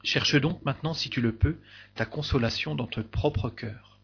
Cherche 0.03 0.35
donc 0.35 0.63
maintenant, 0.63 0.93
si 0.93 1.09
tu 1.09 1.19
le 1.19 1.31
peux, 1.31 1.57
ta 1.95 2.05
consolation 2.05 2.75
dans 2.75 2.85
ton 2.85 3.01
propre 3.01 3.49
cœur. 3.49 3.97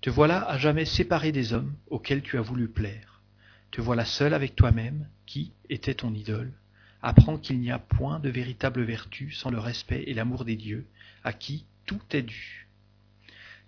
Te 0.00 0.10
voilà 0.10 0.44
à 0.48 0.58
jamais 0.58 0.86
séparé 0.86 1.30
des 1.30 1.52
hommes 1.52 1.76
auxquels 1.86 2.22
tu 2.22 2.36
as 2.36 2.42
voulu 2.42 2.66
plaire. 2.66 3.22
Te 3.70 3.80
voilà 3.80 4.04
seul 4.04 4.34
avec 4.34 4.56
toi-même, 4.56 5.08
qui 5.24 5.52
était 5.70 5.94
ton 5.94 6.12
idole. 6.12 6.52
Apprends 7.00 7.38
qu'il 7.38 7.60
n'y 7.60 7.70
a 7.70 7.78
point 7.78 8.18
de 8.18 8.28
véritable 8.28 8.82
vertu 8.82 9.30
sans 9.30 9.50
le 9.50 9.60
respect 9.60 10.02
et 10.08 10.14
l'amour 10.14 10.44
des 10.44 10.56
dieux, 10.56 10.84
à 11.22 11.32
qui 11.32 11.64
tout 11.84 12.02
est 12.10 12.22
dû. 12.22 12.65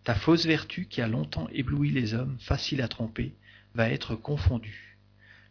Ta 0.08 0.14
fausse 0.14 0.46
vertu 0.46 0.86
qui 0.86 1.02
a 1.02 1.06
longtemps 1.06 1.50
ébloui 1.52 1.90
les 1.90 2.14
hommes, 2.14 2.38
facile 2.40 2.80
à 2.80 2.88
tromper, 2.88 3.34
va 3.74 3.90
être 3.90 4.14
confondue 4.14 4.96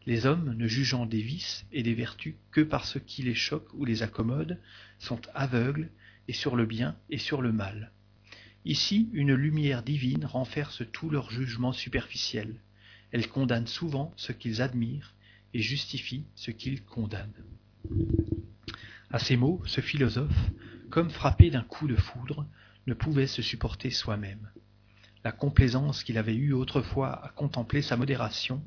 les 0.08 0.26
hommes, 0.26 0.56
ne 0.56 0.68
jugeant 0.68 1.06
des 1.06 1.22
vices 1.22 1.64
et 1.72 1.84
des 1.84 1.94
vertus 1.94 2.34
que 2.50 2.62
par 2.62 2.86
ce 2.86 2.98
qui 2.98 3.22
les 3.22 3.36
choque 3.36 3.72
ou 3.76 3.86
les 3.86 4.02
accommode, 4.02 4.60
sont 4.98 5.22
aveugles 5.36 5.92
et 6.28 6.34
sur 6.34 6.56
le 6.56 6.66
bien 6.66 6.98
et 7.12 7.20
sur 7.20 7.44
le 7.44 7.52
mal. 7.52 7.92
Ici, 8.66 9.10
une 9.14 9.36
lumière 9.36 9.84
divine 9.84 10.26
renverse 10.26 10.82
tout 10.92 11.12
leur 11.12 11.30
jugement 11.30 11.72
superficiel. 11.72 12.56
Elle 13.12 13.28
condamne 13.28 13.68
souvent 13.68 14.12
ce 14.18 14.32
qu'ils 14.32 14.64
admirent 14.64 15.14
et 15.54 15.62
justifie 15.62 16.26
ce 16.34 16.50
qu'ils 16.50 16.84
condamnent. 16.84 17.44
À 19.12 19.20
ces 19.20 19.38
mots, 19.38 19.62
ce 19.68 19.82
philosophe, 19.82 20.50
comme 20.90 21.12
frappé 21.12 21.52
d'un 21.52 21.62
coup 21.62 21.88
de 21.88 21.96
foudre, 21.96 22.48
pouvait 22.94 23.28
se 23.28 23.42
supporter 23.42 23.90
soi-même. 23.90 24.50
La 25.24 25.32
complaisance 25.32 26.04
qu'il 26.04 26.18
avait 26.18 26.36
eue 26.36 26.54
autrefois 26.54 27.26
à 27.26 27.30
contempler 27.30 27.82
sa 27.82 27.98
modération 27.98 28.64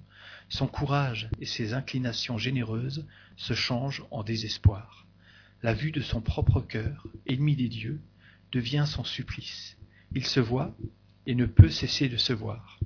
son 0.51 0.67
courage 0.67 1.31
et 1.41 1.47
ses 1.47 1.75
inclinations 1.75 2.37
généreuses 2.37 3.07
se 3.37 3.55
changent 3.55 4.05
en 4.11 4.25
désespoir. 4.25 5.07
La 5.63 5.75
vue 5.75 5.93
de 5.93 6.01
son 6.01 6.21
propre 6.21 6.61
cœur, 6.61 7.07
ennemi 7.27 7.55
des 7.55 7.69
dieux, 7.69 8.01
devient 8.51 8.85
son 8.87 9.05
supplice. 9.05 9.77
Il 10.13 10.27
se 10.27 10.41
voit 10.41 10.75
et 11.27 11.37
ne 11.37 11.47
peut 11.47 11.71
cesser 11.71 12.09
de 12.09 12.17
se 12.17 12.33
voir. 12.33 12.81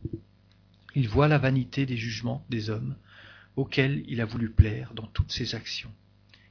Il 0.94 1.08
voit 1.08 1.26
la 1.26 1.38
vanité 1.38 1.86
des 1.86 1.96
jugements 1.96 2.44
des 2.50 2.68
hommes 2.68 2.96
auxquels 3.56 4.04
il 4.08 4.20
a 4.20 4.26
voulu 4.26 4.50
plaire 4.50 4.92
dans 4.92 5.06
toutes 5.06 5.32
ses 5.32 5.54
actions. 5.54 5.92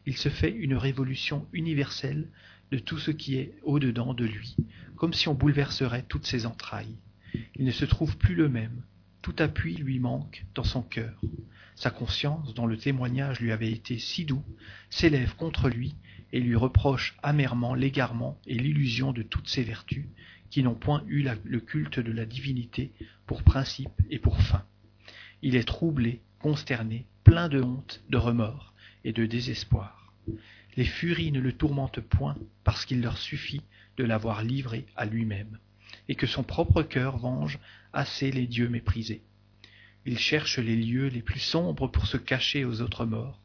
Il 0.07 0.17
se 0.17 0.29
fait 0.29 0.51
une 0.51 0.75
révolution 0.75 1.47
universelle 1.53 2.27
tout 2.77 2.97
ce 2.97 3.11
qui 3.11 3.35
est 3.35 3.55
au-dedans 3.63 4.13
de 4.13 4.25
lui, 4.25 4.55
comme 4.95 5.13
si 5.13 5.27
on 5.27 5.33
bouleverserait 5.33 6.05
toutes 6.07 6.25
ses 6.25 6.45
entrailles. 6.45 6.97
Il 7.55 7.65
ne 7.65 7.71
se 7.71 7.85
trouve 7.85 8.17
plus 8.17 8.35
le 8.35 8.49
même, 8.49 8.83
tout 9.21 9.35
appui 9.39 9.75
lui 9.75 9.99
manque 9.99 10.45
dans 10.53 10.63
son 10.63 10.81
cœur. 10.81 11.19
Sa 11.75 11.89
conscience, 11.89 12.53
dont 12.53 12.67
le 12.67 12.77
témoignage 12.77 13.39
lui 13.39 13.51
avait 13.51 13.71
été 13.71 13.97
si 13.97 14.25
doux, 14.25 14.43
s'élève 14.89 15.35
contre 15.35 15.69
lui 15.69 15.95
et 16.31 16.39
lui 16.39 16.55
reproche 16.55 17.15
amèrement 17.23 17.73
l'égarement 17.73 18.39
et 18.47 18.55
l'illusion 18.55 19.13
de 19.13 19.23
toutes 19.23 19.47
ses 19.47 19.63
vertus, 19.63 20.05
qui 20.49 20.61
n'ont 20.61 20.75
point 20.75 21.03
eu 21.07 21.27
le 21.43 21.59
culte 21.59 21.99
de 21.99 22.11
la 22.11 22.25
divinité 22.25 22.91
pour 23.25 23.43
principe 23.43 24.01
et 24.09 24.19
pour 24.19 24.39
fin. 24.41 24.63
Il 25.41 25.55
est 25.55 25.67
troublé, 25.67 26.21
consterné, 26.39 27.05
plein 27.23 27.49
de 27.49 27.61
honte, 27.61 28.03
de 28.09 28.17
remords 28.17 28.73
et 29.03 29.13
de 29.13 29.25
désespoir. 29.25 30.13
Les 30.75 30.85
furies 30.85 31.31
ne 31.31 31.39
le 31.39 31.53
tourmentent 31.53 32.01
point 32.01 32.35
parce 32.63 32.85
qu'il 32.85 33.01
leur 33.01 33.17
suffit 33.17 33.61
de 33.97 34.03
l'avoir 34.03 34.43
livré 34.43 34.85
à 34.95 35.05
lui-même 35.05 35.59
et 36.07 36.15
que 36.15 36.25
son 36.25 36.43
propre 36.43 36.81
cœur 36.81 37.17
venge 37.17 37.59
assez 37.93 38.31
les 38.31 38.47
dieux 38.47 38.69
méprisés. 38.69 39.21
Il 40.05 40.17
cherche 40.17 40.57
les 40.57 40.75
lieux 40.75 41.07
les 41.07 41.21
plus 41.21 41.39
sombres 41.39 41.87
pour 41.87 42.07
se 42.07 42.17
cacher 42.17 42.65
aux 42.65 42.81
autres 42.81 43.05
morts, 43.05 43.39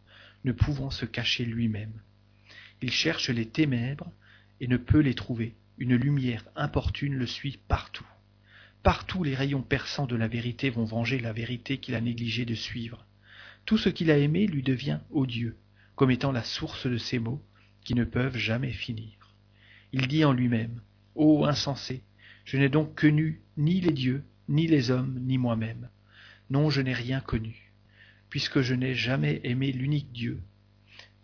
ne 0.45 0.53
pouvant 0.53 0.91
se 0.91 1.05
cacher 1.05 1.45
lui-même. 1.45 1.93
Il 2.81 2.91
cherche 2.91 3.29
les 3.29 3.47
ténèbres 3.47 4.11
et 4.61 4.67
ne 4.67 4.77
peut 4.77 5.01
les 5.01 5.15
trouver. 5.15 5.55
Une 5.77 5.95
lumière 5.95 6.45
importune 6.57 7.15
le 7.15 7.27
suit 7.27 7.59
partout. 7.69 8.07
Partout 8.83 9.23
les 9.23 9.35
rayons 9.35 9.63
perçants 9.63 10.07
de 10.07 10.17
la 10.17 10.29
vérité 10.29 10.71
vont 10.71 10.85
venger 10.85 11.21
la 11.21 11.33
vérité 11.33 11.79
qu'il 11.79 11.95
a 11.95 12.01
négligé 12.01 12.45
de 12.45 12.55
suivre. 12.55 13.05
Tout 13.67 13.79
ce 13.79 13.89
qu'il 13.89 14.11
a 14.11 14.19
aimé 14.19 14.47
lui 14.47 14.63
devient 14.63 15.01
odieux, 15.11 15.57
comme 15.99 16.13
étant 16.13 16.31
la 16.31 16.45
source 16.45 16.87
de 16.87 16.97
ces 16.97 17.19
mots 17.19 17.45
qui 17.83 17.95
ne 17.95 18.05
peuvent 18.05 18.37
jamais 18.37 18.71
finir. 18.71 19.35
Il 19.93 20.07
dit 20.07 20.25
en 20.25 20.33
lui-même, 20.33 20.81
Ô 21.17 21.45
insensé, 21.45 22.05
je 22.45 22.57
n'ai 22.57 22.69
donc 22.69 22.95
connu 22.95 23.43
ni 23.57 23.81
les 23.81 23.93
dieux, 23.93 24.23
ni 24.49 24.69
les 24.69 24.93
hommes, 24.93 25.19
ni 25.23 25.39
moi-même. 25.39 25.89
Non, 26.51 26.71
je 26.71 26.83
n'ai 26.83 26.93
rien 26.93 27.21
connu, 27.21 27.73
puisque 28.31 28.61
je 28.61 28.75
n'ai 28.75 28.95
jamais 28.95 29.41
aimé 29.43 29.73
l'unique 29.73 30.13
Dieu 30.13 30.41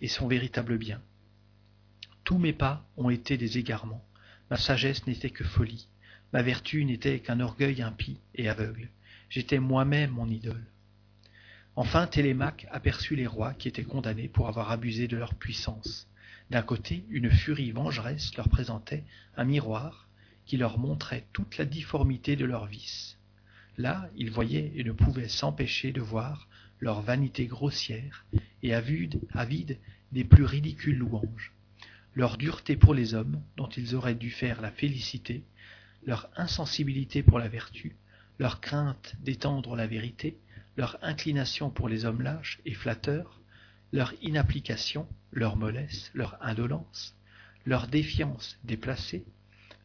et 0.01 0.09
son 0.09 0.27
véritable 0.27 0.77
bien. 0.77 1.01
Tous 2.25 2.39
mes 2.39 2.53
pas 2.53 2.85
ont 2.97 3.11
été 3.11 3.37
des 3.37 3.59
égarements, 3.59 4.05
ma 4.51 4.57
sagesse 4.57 5.07
n'était 5.07 5.31
que 5.31 5.45
folie, 5.45 5.89
ma 6.33 6.43
vertu 6.43 6.85
n'était 6.85 7.21
qu'un 7.21 7.39
orgueil 7.39 7.81
impie 7.81 8.19
et 8.35 8.49
aveugle, 8.49 8.91
j'étais 9.29 9.61
moi-même 9.61 10.11
mon 10.11 10.29
idole. 10.29 10.67
Enfin 11.77 12.07
Télémaque 12.07 12.69
aperçut 12.71 13.17
les 13.17 13.27
rois 13.27 13.53
qui 13.53 13.67
étaient 13.67 13.83
condamnés 13.83 14.29
pour 14.29 14.47
avoir 14.47 14.71
abusé 14.71 15.09
de 15.09 15.17
leur 15.17 15.35
puissance. 15.35 16.07
D'un 16.51 16.63
côté, 16.63 17.05
une 17.11 17.31
furie 17.31 17.73
vengeresse 17.73 18.37
leur 18.37 18.49
présentait 18.49 19.03
un 19.37 19.45
miroir 19.45 20.09
qui 20.47 20.57
leur 20.57 20.79
montrait 20.79 21.27
toute 21.33 21.59
la 21.59 21.65
difformité 21.65 22.37
de 22.37 22.45
leurs 22.45 22.67
vices. 22.67 23.19
Là, 23.77 24.09
ils 24.17 24.31
voyaient 24.31 24.73
et 24.77 24.85
ne 24.85 24.93
pouvaient 24.93 25.29
s'empêcher 25.29 25.91
de 25.91 26.01
voir 26.01 26.49
leur 26.79 27.03
vanité 27.03 27.47
grossière 27.47 28.25
et 28.63 28.73
avide, 28.73 29.21
avide 29.33 29.79
des 30.13 30.23
plus 30.23 30.45
ridicules 30.45 30.99
louanges, 30.99 31.53
leur 32.15 32.37
dureté 32.37 32.77
pour 32.77 32.95
les 32.95 33.15
hommes, 33.15 33.43
dont 33.57 33.69
ils 33.69 33.97
auraient 33.97 34.15
dû 34.15 34.31
faire 34.31 34.61
la 34.61 34.71
félicité, 34.71 35.43
leur 36.07 36.29
insensibilité 36.37 37.25
pour 37.25 37.41
la 37.41 37.49
vertu, 37.49 37.97
leur 38.39 38.61
crainte 38.61 39.17
d'étendre 39.21 39.75
la 39.75 39.89
vérité, 39.89 40.37
leur 40.77 40.99
inclination 41.03 41.71
pour 41.71 41.89
les 41.89 42.05
hommes 42.05 42.23
lâches 42.23 42.61
et 42.65 42.75
flatteurs, 42.75 43.41
leur 43.93 44.13
inapplication, 44.23 45.07
leur 45.33 45.57
mollesse, 45.57 46.11
leur 46.15 46.37
indolence, 46.41 47.15
leur 47.65 47.87
défiance 47.87 48.59
déplacée, 48.65 49.25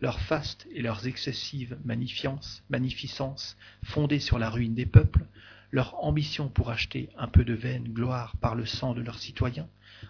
leur 0.01 0.19
faste 0.19 0.67
et 0.71 0.81
leurs 0.81 1.07
excessives 1.07 1.77
magnificences, 1.83 2.63
magnificences 2.69 3.57
fondées 3.83 4.19
sur 4.19 4.39
la 4.39 4.49
ruine 4.49 4.73
des 4.73 4.85
peuples, 4.85 5.25
leur 5.71 6.03
ambition 6.03 6.49
pour 6.49 6.71
acheter 6.71 7.09
un 7.17 7.27
peu 7.27 7.43
de 7.43 7.53
vaine 7.53 7.83
gloire 7.83 8.35
par 8.37 8.55
le 8.55 8.65
sang 8.65 8.93
de 8.93 9.01
leurs 9.01 9.19
citoyens, 9.19 9.67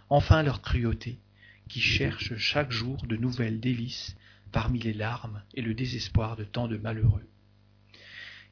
enfin 0.10 0.44
leur 0.44 0.62
cruauté, 0.62 1.20
qui 1.68 1.82
cherche 1.82 2.38
chaque 2.38 2.72
jour 2.72 3.06
de 3.06 3.16
nouvelles 3.16 3.60
délices 3.60 4.16
parmi 4.52 4.80
les 4.80 4.94
larmes 4.94 5.42
et 5.54 5.62
le 5.62 5.74
désespoir 5.74 6.36
de 6.36 6.44
tant 6.44 6.68
de 6.68 6.78
malheureux. 6.78 7.26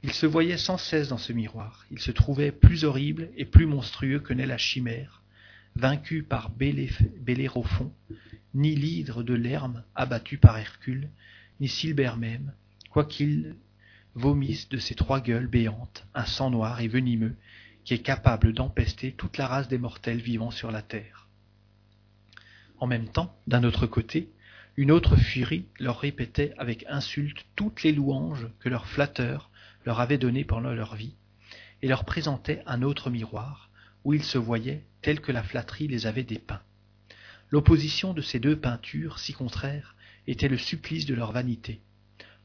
Il 0.04 0.14
se 0.14 0.26
voyait 0.26 0.58
sans 0.58 0.78
cesse 0.78 1.10
dans 1.10 1.18
ce 1.18 1.34
miroir, 1.34 1.86
il 1.92 2.00
se 2.00 2.12
trouvait 2.12 2.52
plus 2.52 2.84
horrible 2.84 3.30
et 3.36 3.46
plus 3.46 3.66
monstrueux 3.66 4.20
que 4.20 4.34
n'est 4.34 4.46
la 4.46 4.58
chimère, 4.58 5.24
vaincu 5.76 6.24
par 6.24 6.52
Bélérophon, 6.52 7.92
ni 8.54 8.76
l'hydre 8.76 9.24
de 9.24 9.34
Lerme 9.34 9.84
abattu 9.96 10.38
par 10.38 10.58
Hercule, 10.58 11.10
ni 11.60 11.68
Silbert 11.68 12.18
même, 12.18 12.54
quoiqu'il 12.92 13.56
vomisse 14.14 14.70
de 14.70 14.78
ses 14.78 14.96
trois 14.96 15.20
gueules 15.20 15.48
béantes 15.48 16.06
un 16.14 16.26
sang 16.26 16.50
noir 16.50 16.82
et 16.82 16.88
venimeux 16.88 17.36
qui 17.84 17.94
est 17.94 18.00
capable 18.00 18.54
d'empester 18.54 19.14
toute 19.14 19.38
la 19.38 19.48
race 19.48 19.68
des 19.68 19.78
mortels 19.78 20.20
vivant 20.20 20.52
sur 20.52 20.72
la 20.72 20.82
terre. 20.82 21.28
En 22.80 22.88
même 22.88 23.08
temps, 23.08 23.36
d'un 23.48 23.64
autre 23.64 23.88
côté, 23.88 24.30
une 24.76 24.92
autre 24.92 25.16
furie 25.16 25.66
leur 25.80 26.00
répétait 26.00 26.54
avec 26.58 26.86
insulte 26.88 27.46
toutes 27.56 27.84
les 27.84 27.92
louanges 27.92 28.48
que 28.60 28.70
leurs 28.70 28.88
flatteurs 28.88 29.50
leur 29.88 30.02
avaient 30.02 30.18
données 30.18 30.44
pendant 30.44 30.74
leur 30.74 30.96
vie, 30.96 31.16
et 31.82 31.88
leur 31.88 32.04
présentait 32.04 32.62
un 32.66 32.82
autre 32.82 33.10
miroir, 33.10 33.70
où 34.04 34.14
ils 34.14 34.24
se 34.24 34.38
voyaient 34.38 34.84
tels 35.02 35.22
que 35.22 35.32
la 35.32 35.44
flatterie 35.44 35.88
les 35.88 36.08
avait 36.08 36.26
dépeints. 36.26 36.62
L'opposition 37.52 38.14
de 38.14 38.22
ces 38.22 38.42
deux 38.42 38.60
peintures 38.60 39.18
si 39.18 39.32
contraires 39.32 39.96
était 40.28 40.50
le 40.50 40.58
supplice 40.58 41.06
de 41.06 41.16
leur 41.16 41.32
vanité. 41.32 41.80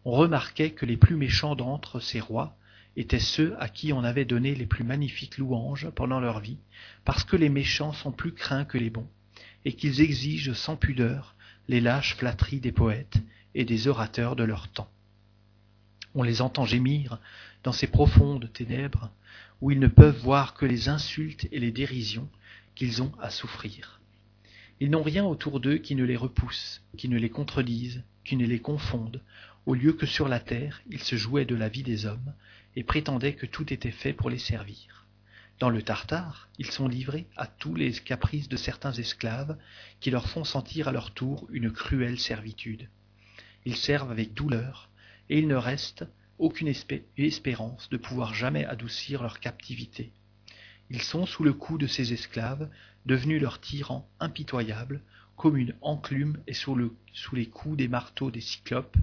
On 0.05 0.13
remarquait 0.13 0.71
que 0.71 0.87
les 0.87 0.97
plus 0.97 1.17
méchants 1.17 1.57
d'entre 1.57 1.99
ces 1.99 2.21
rois 2.21 2.57
étaient 2.95 3.19
ceux 3.19 3.57
à 3.59 3.69
qui 3.69 3.93
on 3.93 4.05
avait 4.05 4.25
donné 4.25 4.55
les 4.55 4.67
plus 4.67 4.85
magnifiques 4.85 5.39
louanges 5.39 5.91
pendant 5.91 6.21
leur 6.21 6.39
vie, 6.39 6.59
parce 7.05 7.25
que 7.25 7.35
les 7.35 7.49
méchants 7.49 7.93
sont 7.93 8.13
plus 8.13 8.35
craints 8.35 8.65
que 8.65 8.79
les 8.79 8.91
bons, 8.91 9.11
et 9.65 9.73
qu'ils 9.73 10.01
exigent 10.01 10.53
sans 10.53 10.77
pudeur 10.77 11.35
les 11.67 11.81
lâches 11.81 12.15
flatteries 12.15 12.61
des 12.61 12.71
poètes 12.71 13.19
et 13.57 13.65
des 13.65 13.89
orateurs 13.89 14.37
de 14.37 14.45
leur 14.45 14.69
temps. 14.69 14.93
On 16.14 16.23
les 16.23 16.42
entend 16.42 16.64
gémir 16.64 17.19
dans 17.62 17.73
ces 17.73 17.87
profondes 17.87 18.50
ténèbres 18.52 19.11
où 19.61 19.71
ils 19.71 19.78
ne 19.78 19.87
peuvent 19.87 20.19
voir 20.19 20.54
que 20.54 20.66
les 20.66 20.88
insultes 20.88 21.47
et 21.52 21.61
les 21.61 21.71
dérisions 21.71 22.28
qu'ils 22.75 23.02
ont 23.02 23.12
à 23.21 23.31
souffrir. 23.31 24.00
Ils 24.81 24.90
n'ont 24.90 25.02
rien 25.02 25.25
autour 25.25 25.61
d'eux 25.61 25.78
qui 25.78 25.95
ne 25.95 26.04
les 26.04 26.16
repousse, 26.16 26.83
qui 26.97 27.09
ne 27.09 27.19
les 27.19 27.31
contredise, 27.31 28.02
qui 28.25 28.37
ne 28.37 28.47
les 28.47 28.59
confonde, 28.59 29.23
au 29.66 29.75
lieu 29.75 29.92
que 29.92 30.07
sur 30.07 30.28
la 30.28 30.40
terre 30.40 30.83
ils 30.90 31.02
se 31.02 31.16
jouaient 31.16 31.45
de 31.45 31.54
la 31.54 31.69
vie 31.69 31.85
des 31.85 32.07
hommes 32.07 32.35
et 32.75 32.83
prétendaient 32.83 33.35
que 33.35 33.47
tout 33.47 33.73
était 33.73 33.90
fait 33.90 34.12
pour 34.12 34.31
les 34.31 34.38
servir. 34.38 35.07
Dans 35.61 35.71
le 35.71 35.83
Tartare, 35.83 36.49
ils 36.59 36.71
sont 36.71 36.88
livrés 36.88 37.26
à 37.37 37.47
tous 37.47 37.76
les 37.76 37.92
caprices 37.92 38.49
de 38.49 38.57
certains 38.57 38.92
esclaves 38.92 39.57
qui 40.00 40.11
leur 40.11 40.28
font 40.28 40.42
sentir 40.42 40.88
à 40.88 40.92
leur 40.92 41.12
tour 41.12 41.47
une 41.52 41.71
cruelle 41.71 42.19
servitude. 42.19 42.88
Ils 43.64 43.76
servent 43.76 44.11
avec 44.11 44.35
douleur, 44.35 44.88
et 45.29 45.38
il 45.38 45.49
ne 45.49 45.55
reste 45.55 46.05
aucune 46.38 46.73
espérance 47.17 47.88
de 47.91 47.97
pouvoir 47.97 48.35
jamais 48.35 48.64
adoucir 48.64 49.23
leur 49.23 49.41
captivité. 49.41 50.12
Ils 50.91 51.02
sont 51.02 51.25
sous 51.25 51.45
le 51.45 51.52
coup 51.52 51.79
de 51.79 51.87
ces 51.87 52.12
esclaves, 52.12 52.69
devenus 53.07 53.41
leurs 53.41 53.61
tyrans 53.61 54.09
impitoyables, 54.21 55.00
comme 55.37 55.57
une 55.57 55.75
enclume 55.81 56.43
et 56.47 56.52
sous, 56.52 56.75
le, 56.75 56.95
sous 57.12 57.35
les 57.35 57.47
coups 57.47 57.76
des 57.76 57.88
marteaux 57.88 58.31
des 58.31 58.41
cyclopes, 58.41 58.97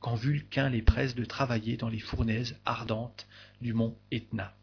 quand 0.00 0.14
Vulcain 0.14 0.68
les 0.68 0.82
presse 0.82 1.14
de 1.14 1.24
travailler 1.24 1.76
dans 1.76 1.88
les 1.88 2.00
fournaises 2.00 2.56
ardentes 2.64 3.26
du 3.60 3.72
mont 3.72 3.96
Etna. 4.10 4.54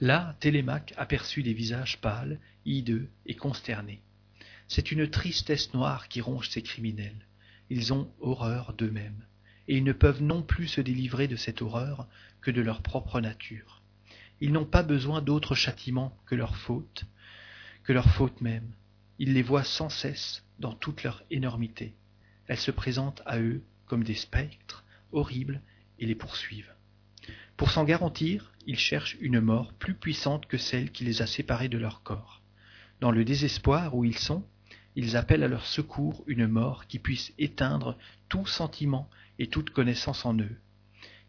Là, 0.00 0.36
Télémaque 0.40 0.92
aperçut 0.96 1.42
des 1.42 1.54
visages 1.54 2.00
pâles, 2.00 2.38
hideux 2.66 3.08
et 3.26 3.34
consternés. 3.34 4.02
C'est 4.68 4.92
une 4.92 5.08
tristesse 5.08 5.72
noire 5.72 6.08
qui 6.08 6.20
ronge 6.20 6.48
ces 6.48 6.62
criminels 6.62 7.26
ils 7.70 7.92
ont 7.92 8.10
horreur 8.20 8.74
d'eux-mêmes, 8.74 9.24
et 9.68 9.76
ils 9.76 9.84
ne 9.84 9.92
peuvent 9.92 10.22
non 10.22 10.42
plus 10.42 10.68
se 10.68 10.80
délivrer 10.80 11.28
de 11.28 11.36
cette 11.36 11.62
horreur 11.62 12.06
que 12.40 12.50
de 12.50 12.60
leur 12.60 12.82
propre 12.82 13.20
nature. 13.20 13.82
Ils 14.40 14.52
n'ont 14.52 14.66
pas 14.66 14.82
besoin 14.82 15.22
d'autre 15.22 15.54
châtiment 15.54 16.16
que 16.26 16.34
leur 16.34 16.56
faute, 16.56 17.04
que 17.84 17.92
leur 17.92 18.10
faute 18.10 18.40
même. 18.40 18.70
Ils 19.18 19.32
les 19.32 19.42
voient 19.42 19.64
sans 19.64 19.88
cesse 19.88 20.44
dans 20.58 20.72
toute 20.72 21.02
leur 21.02 21.22
énormité. 21.30 21.94
Elles 22.46 22.58
se 22.58 22.70
présentent 22.70 23.22
à 23.26 23.38
eux 23.38 23.62
comme 23.86 24.04
des 24.04 24.14
spectres 24.14 24.84
horribles 25.12 25.60
et 25.98 26.06
les 26.06 26.14
poursuivent. 26.14 26.72
Pour 27.56 27.70
s'en 27.70 27.84
garantir, 27.84 28.52
ils 28.66 28.78
cherchent 28.78 29.16
une 29.20 29.40
mort 29.40 29.72
plus 29.74 29.94
puissante 29.94 30.46
que 30.46 30.58
celle 30.58 30.90
qui 30.90 31.04
les 31.04 31.22
a 31.22 31.26
séparés 31.26 31.68
de 31.68 31.78
leur 31.78 32.02
corps. 32.02 32.42
Dans 33.00 33.12
le 33.12 33.24
désespoir 33.24 33.94
où 33.94 34.04
ils 34.04 34.18
sont, 34.18 34.44
ils 34.96 35.16
appellent 35.16 35.42
à 35.42 35.48
leur 35.48 35.66
secours 35.66 36.22
une 36.26 36.46
mort 36.46 36.86
qui 36.86 36.98
puisse 36.98 37.32
éteindre 37.38 37.96
tout 38.28 38.46
sentiment 38.46 39.08
et 39.38 39.48
toute 39.48 39.70
connaissance 39.70 40.24
en 40.24 40.38
eux. 40.38 40.56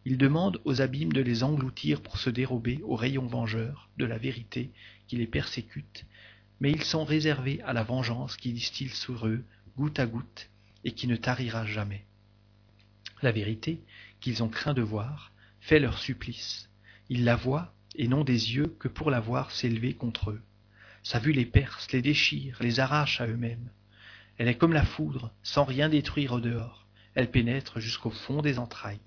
Ils 0.06 0.18
demandent 0.18 0.62
aux 0.66 0.82
abîmes 0.82 1.14
de 1.14 1.22
les 1.22 1.44
engloutir 1.44 2.02
pour 2.02 2.18
se 2.18 2.30
dérober 2.30 2.80
aux 2.84 2.96
rayons 2.96 3.26
vengeurs 3.26 3.90
de 3.98 4.06
la 4.06 4.20
vérité 4.20 4.70
qui 5.08 5.18
les 5.18 5.26
persécute, 5.26 6.06
mais 6.60 6.72
ils 6.72 6.84
sont 6.84 7.04
réservés 7.04 7.62
à 7.64 7.74
la 7.74 7.84
vengeance 7.84 8.38
qui 8.38 8.54
distille 8.54 8.90
sur 8.90 9.28
eux 9.28 9.44
goutte 9.78 10.00
à 10.00 10.06
goutte 10.06 10.50
et 10.84 10.92
qui 10.92 11.08
ne 11.08 11.16
tarira 11.16 11.66
jamais. 11.66 12.06
La 13.22 13.32
vérité, 13.32 13.80
qu'ils 14.22 14.44
ont 14.44 14.50
craint 14.50 14.74
de 14.74 14.82
voir, 14.82 15.32
fait 15.60 15.80
leur 15.80 15.98
supplice. 15.98 16.70
Ils 17.10 17.24
la 17.24 17.36
voient, 17.36 17.74
et 17.96 18.08
n'ont 18.08 18.24
des 18.24 18.56
yeux 18.56 18.76
que 18.80 18.88
pour 18.88 19.10
la 19.10 19.20
voir 19.20 19.52
s'élever 19.52 19.94
contre 19.94 20.32
eux. 20.32 20.42
Sa 21.06 21.20
vue 21.20 21.34
les 21.34 21.46
perce, 21.46 21.92
les 21.92 22.02
déchire, 22.02 22.58
les 22.62 22.80
arrache 22.80 23.22
à 23.22 23.28
eux-mêmes. 23.28 23.70
Elle 24.40 24.48
est 24.48 24.58
comme 24.58 24.74
la 24.74 24.84
foudre, 24.84 25.32
sans 25.44 25.64
rien 25.64 25.88
détruire 25.88 26.32
au 26.32 26.40
dehors. 26.40 26.88
Elle 27.14 27.30
pénètre 27.30 27.80
jusqu'au 27.80 28.10
fond 28.10 28.42
des 28.42 28.58
entrailles. 28.58 29.06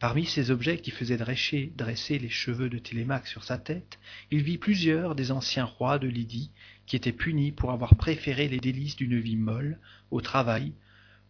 Parmi 0.00 0.26
ces 0.26 0.50
objets 0.50 0.78
qui 0.78 0.90
faisaient 0.90 1.16
dresser, 1.16 1.72
dresser 1.76 2.18
les 2.18 2.28
cheveux 2.28 2.68
de 2.68 2.78
Télémaque 2.78 3.28
sur 3.28 3.44
sa 3.44 3.58
tête, 3.58 4.00
il 4.32 4.42
vit 4.42 4.58
plusieurs 4.58 5.14
des 5.14 5.30
anciens 5.30 5.66
rois 5.66 6.00
de 6.00 6.08
Lydie 6.08 6.50
qui 6.84 6.96
étaient 6.96 7.12
punis 7.12 7.52
pour 7.52 7.70
avoir 7.70 7.94
préféré 7.94 8.48
les 8.48 8.58
délices 8.58 8.96
d'une 8.96 9.20
vie 9.20 9.36
molle 9.36 9.78
au 10.10 10.20
travail 10.20 10.72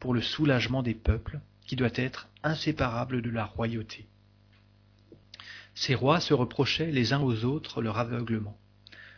pour 0.01 0.15
le 0.15 0.23
soulagement 0.23 0.83
des 0.83 0.95
peuples, 0.95 1.41
qui 1.67 1.77
doit 1.77 1.91
être 1.95 2.31
inséparable 2.43 3.21
de 3.21 3.29
la 3.29 3.45
royauté. 3.45 4.07
Ces 5.75 5.95
rois 5.95 6.21
se 6.21 6.33
reprochaient 6.33 6.91
les 6.91 7.13
uns 7.13 7.21
aux 7.21 7.45
autres 7.45 7.83
leur 7.83 7.99
aveuglement. 7.99 8.59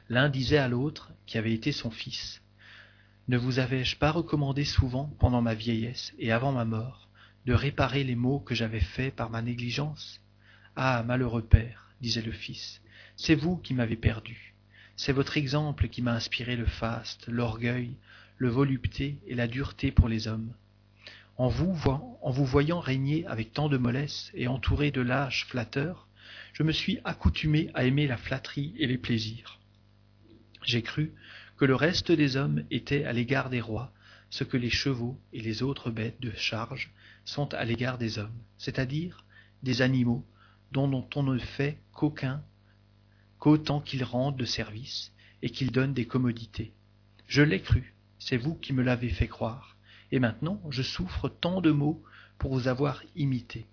L'un 0.08 0.28
disait 0.28 0.58
à 0.58 0.68
l'autre, 0.68 1.10
qui 1.26 1.36
avait 1.36 1.52
été 1.52 1.72
son 1.72 1.90
fils, 1.90 2.40
Ne 3.26 3.36
vous 3.36 3.58
avais-je 3.58 3.96
pas 3.96 4.12
recommandé 4.12 4.64
souvent, 4.64 5.10
pendant 5.18 5.42
ma 5.42 5.54
vieillesse 5.54 6.14
et 6.20 6.30
avant 6.30 6.52
ma 6.52 6.64
mort, 6.64 7.08
de 7.44 7.52
réparer 7.52 8.04
les 8.04 8.14
maux 8.14 8.38
que 8.38 8.54
j'avais 8.54 8.80
faits 8.80 9.16
par 9.16 9.30
ma 9.30 9.42
négligence? 9.42 10.20
Ah, 10.76 11.02
malheureux 11.02 11.42
père, 11.42 11.90
disait 12.00 12.22
le 12.22 12.30
fils, 12.30 12.80
c'est 13.16 13.34
vous 13.34 13.56
qui 13.56 13.74
m'avez 13.74 13.96
perdu. 13.96 14.54
C'est 14.94 15.12
votre 15.12 15.38
exemple 15.38 15.88
qui 15.88 16.02
m'a 16.02 16.14
inspiré 16.14 16.54
le 16.54 16.66
faste, 16.66 17.26
l'orgueil, 17.26 17.96
le 18.38 18.48
volupté 18.48 19.18
et 19.26 19.34
la 19.34 19.48
dureté 19.48 19.90
pour 19.90 20.08
les 20.08 20.28
hommes. 20.28 20.52
En 21.36 21.48
vous, 21.48 21.76
en 22.22 22.30
vous 22.30 22.46
voyant 22.46 22.78
régner 22.78 23.26
avec 23.26 23.52
tant 23.52 23.68
de 23.68 23.76
mollesse 23.76 24.30
et 24.34 24.46
entouré 24.46 24.92
de 24.92 25.00
lâches 25.00 25.46
flatteurs, 25.46 26.06
je 26.52 26.62
me 26.62 26.72
suis 26.72 27.00
accoutumé 27.04 27.70
à 27.74 27.84
aimer 27.84 28.06
la 28.06 28.16
flatterie 28.16 28.72
et 28.78 28.86
les 28.86 28.98
plaisirs. 28.98 29.58
J'ai 30.66 30.82
cru 30.82 31.14
que 31.56 31.64
le 31.64 31.76
reste 31.76 32.10
des 32.10 32.36
hommes 32.36 32.64
était 32.72 33.04
à 33.04 33.12
l'égard 33.12 33.50
des 33.50 33.60
rois 33.60 33.92
ce 34.30 34.42
que 34.42 34.56
les 34.56 34.70
chevaux 34.70 35.16
et 35.32 35.40
les 35.40 35.62
autres 35.62 35.92
bêtes 35.92 36.20
de 36.20 36.32
charge 36.32 36.92
sont 37.24 37.54
à 37.54 37.64
l'égard 37.64 37.98
des 37.98 38.18
hommes, 38.18 38.36
c'est-à-dire 38.58 39.24
des 39.62 39.80
animaux 39.80 40.26
dont 40.72 41.08
on 41.14 41.22
ne 41.22 41.38
fait 41.38 41.78
qu'aucun 41.92 42.42
qu'autant 43.38 43.80
qu'ils 43.80 44.02
rendent 44.02 44.36
de 44.36 44.44
service 44.44 45.12
et 45.40 45.50
qu'ils 45.50 45.70
donnent 45.70 45.94
des 45.94 46.06
commodités. 46.06 46.72
Je 47.28 47.42
l'ai 47.42 47.60
cru, 47.60 47.94
c'est 48.18 48.36
vous 48.36 48.56
qui 48.56 48.72
me 48.72 48.82
l'avez 48.82 49.10
fait 49.10 49.28
croire, 49.28 49.76
et 50.10 50.18
maintenant 50.18 50.60
je 50.70 50.82
souffre 50.82 51.28
tant 51.28 51.60
de 51.60 51.70
maux 51.70 52.02
pour 52.38 52.52
vous 52.52 52.66
avoir 52.66 53.02
imité. 53.14 53.66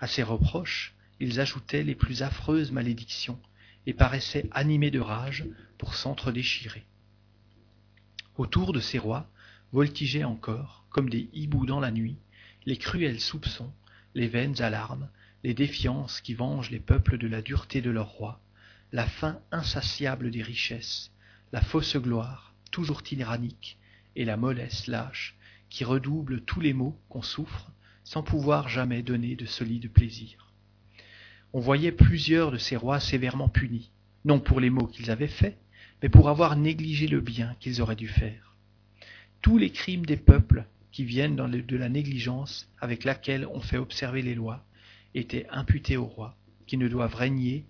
À 0.00 0.08
ces 0.08 0.24
reproches, 0.24 0.94
ils 1.20 1.38
ajoutaient 1.38 1.84
les 1.84 1.94
plus 1.94 2.22
affreuses 2.22 2.72
malédictions, 2.72 3.38
et 3.86 3.94
paraissaient 3.94 4.48
animés 4.52 4.90
de 4.90 5.00
rage 5.00 5.46
pour 5.78 5.94
s'entre-déchirer. 5.94 6.84
Autour 8.36 8.72
de 8.72 8.80
ces 8.80 8.98
rois 8.98 9.30
voltigeaient 9.72 10.24
encore, 10.24 10.84
comme 10.90 11.08
des 11.08 11.28
hiboux 11.32 11.66
dans 11.66 11.80
la 11.80 11.90
nuit, 11.90 12.18
les 12.66 12.76
cruels 12.76 13.20
soupçons, 13.20 13.72
les 14.14 14.28
vaines 14.28 14.60
alarmes, 14.60 15.08
les 15.44 15.54
défiances 15.54 16.20
qui 16.20 16.34
vengent 16.34 16.70
les 16.70 16.80
peuples 16.80 17.18
de 17.18 17.26
la 17.26 17.42
dureté 17.42 17.80
de 17.80 17.90
leurs 17.90 18.10
rois, 18.10 18.40
la 18.92 19.06
faim 19.06 19.40
insatiable 19.52 20.30
des 20.30 20.42
richesses, 20.42 21.12
la 21.52 21.60
fausse 21.60 21.96
gloire, 21.96 22.54
toujours 22.70 23.02
tyrannique, 23.02 23.78
et 24.16 24.24
la 24.24 24.36
mollesse 24.36 24.86
lâche, 24.86 25.36
qui 25.68 25.84
redouble 25.84 26.42
tous 26.42 26.60
les 26.60 26.72
maux 26.72 27.00
qu'on 27.08 27.22
souffre, 27.22 27.70
sans 28.04 28.22
pouvoir 28.22 28.68
jamais 28.68 29.02
donner 29.02 29.36
de 29.36 29.46
solides 29.46 29.90
plaisirs. 29.90 30.49
On 31.52 31.58
voyait 31.60 31.90
plusieurs 31.90 32.52
de 32.52 32.58
ces 32.58 32.76
rois 32.76 33.00
sévèrement 33.00 33.48
punis, 33.48 33.90
non 34.24 34.38
pour 34.38 34.60
les 34.60 34.70
maux 34.70 34.86
qu'ils 34.86 35.10
avaient 35.10 35.26
faits, 35.26 35.58
mais 36.00 36.08
pour 36.08 36.28
avoir 36.28 36.54
négligé 36.54 37.08
le 37.08 37.20
bien 37.20 37.56
qu'ils 37.58 37.82
auraient 37.82 37.96
dû 37.96 38.06
faire. 38.06 38.54
Tous 39.42 39.58
les 39.58 39.70
crimes 39.70 40.06
des 40.06 40.16
peuples 40.16 40.64
qui 40.92 41.04
viennent 41.04 41.36
de 41.36 41.76
la 41.76 41.88
négligence 41.88 42.68
avec 42.80 43.02
laquelle 43.02 43.46
on 43.46 43.60
fait 43.60 43.78
observer 43.78 44.22
les 44.22 44.36
lois 44.36 44.64
étaient 45.14 45.48
imputés 45.50 45.96
aux 45.96 46.06
rois, 46.06 46.36
qui 46.68 46.76
ne 46.76 46.86
doivent 46.86 47.16
régner 47.16 47.64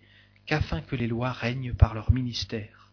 qu'afin 0.45 0.83
que 0.83 0.97
les 0.97 1.07
lois 1.07 1.33
règnent 1.33 1.73
par 1.73 1.95
leur 1.95 2.13
ministère. 2.13 2.93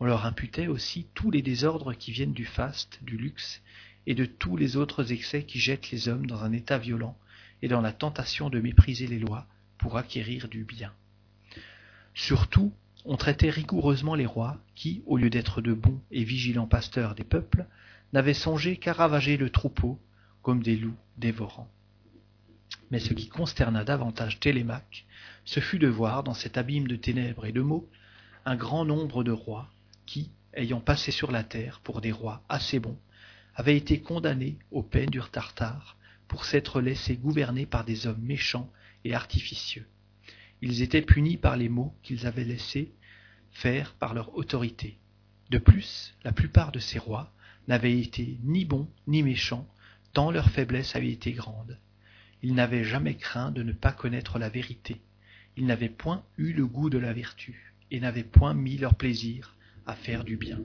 On 0.00 0.06
leur 0.06 0.24
imputait 0.24 0.66
aussi 0.66 1.06
tous 1.14 1.30
les 1.30 1.42
désordres 1.42 1.94
qui 1.94 2.10
viennent 2.10 2.32
du 2.32 2.46
faste, 2.46 3.00
du 3.02 3.18
luxe, 3.18 3.62
et 4.06 4.14
de 4.14 4.24
tous 4.24 4.56
les 4.56 4.76
autres 4.76 5.12
excès 5.12 5.42
qui 5.42 5.58
jettent 5.58 5.90
les 5.90 6.08
hommes 6.08 6.26
dans 6.26 6.42
un 6.42 6.52
état 6.52 6.78
violent 6.78 7.18
et 7.60 7.68
dans 7.68 7.80
la 7.80 7.92
tentation 7.92 8.48
de 8.48 8.60
mépriser 8.60 9.06
les 9.06 9.18
lois 9.18 9.46
pour 9.78 9.96
acquérir 9.96 10.48
du 10.48 10.64
bien. 10.64 10.92
Surtout, 12.14 12.72
on 13.04 13.16
traitait 13.16 13.50
rigoureusement 13.50 14.14
les 14.14 14.26
rois 14.26 14.58
qui, 14.74 15.02
au 15.06 15.16
lieu 15.16 15.30
d'être 15.30 15.60
de 15.60 15.72
bons 15.72 16.00
et 16.10 16.24
vigilants 16.24 16.66
pasteurs 16.66 17.14
des 17.14 17.24
peuples, 17.24 17.66
n'avaient 18.12 18.34
songé 18.34 18.76
qu'à 18.76 18.92
ravager 18.92 19.36
le 19.36 19.50
troupeau 19.50 20.00
comme 20.42 20.62
des 20.62 20.76
loups 20.76 20.96
dévorants. 21.18 21.70
Mais 22.90 22.98
ce 22.98 23.14
qui 23.14 23.28
consterna 23.28 23.84
davantage 23.84 24.40
Télémaque, 24.40 25.06
ce 25.44 25.60
fut 25.60 25.78
de 25.78 25.88
voir 25.88 26.22
dans 26.22 26.34
cet 26.34 26.56
abîme 26.56 26.88
de 26.88 26.96
ténèbres 26.96 27.46
et 27.46 27.52
de 27.52 27.60
maux 27.60 27.88
un 28.44 28.56
grand 28.56 28.84
nombre 28.84 29.24
de 29.24 29.32
rois 29.32 29.68
qui, 30.06 30.30
ayant 30.54 30.80
passé 30.80 31.10
sur 31.10 31.30
la 31.30 31.44
terre 31.44 31.80
pour 31.82 32.00
des 32.00 32.12
rois 32.12 32.42
assez 32.48 32.78
bons, 32.78 32.98
avaient 33.54 33.76
été 33.76 34.00
condamnés 34.00 34.58
aux 34.70 34.82
peines 34.82 35.10
du 35.10 35.20
Tartare 35.32 35.96
pour 36.28 36.44
s'être 36.44 36.80
laissés 36.80 37.16
gouverner 37.16 37.66
par 37.66 37.84
des 37.84 38.06
hommes 38.06 38.22
méchants 38.22 38.70
artificieux. 39.14 39.86
Ils 40.62 40.82
étaient 40.82 41.02
punis 41.02 41.36
par 41.36 41.56
les 41.56 41.68
maux 41.68 41.94
qu'ils 42.02 42.26
avaient 42.26 42.44
laissés 42.44 42.92
faire 43.52 43.94
par 43.94 44.14
leur 44.14 44.36
autorité. 44.36 44.98
De 45.50 45.58
plus, 45.58 46.14
la 46.24 46.32
plupart 46.32 46.72
de 46.72 46.78
ces 46.78 46.98
rois 46.98 47.32
n'avaient 47.68 47.98
été 47.98 48.38
ni 48.42 48.64
bons 48.64 48.88
ni 49.06 49.22
méchants, 49.22 49.68
tant 50.12 50.30
leur 50.30 50.50
faiblesse 50.50 50.96
avait 50.96 51.10
été 51.10 51.32
grande. 51.32 51.78
Ils 52.42 52.54
n'avaient 52.54 52.84
jamais 52.84 53.16
craint 53.16 53.50
de 53.50 53.62
ne 53.62 53.72
pas 53.72 53.92
connaître 53.92 54.38
la 54.38 54.48
vérité. 54.48 55.00
Ils 55.56 55.66
n'avaient 55.66 55.88
point 55.88 56.24
eu 56.36 56.52
le 56.52 56.66
goût 56.66 56.90
de 56.90 56.98
la 56.98 57.12
vertu, 57.12 57.74
et 57.90 58.00
n'avaient 58.00 58.24
point 58.24 58.54
mis 58.54 58.76
leur 58.76 58.94
plaisir 58.94 59.56
à 59.86 59.94
faire 59.94 60.24
du 60.24 60.36
bien. 60.36 60.58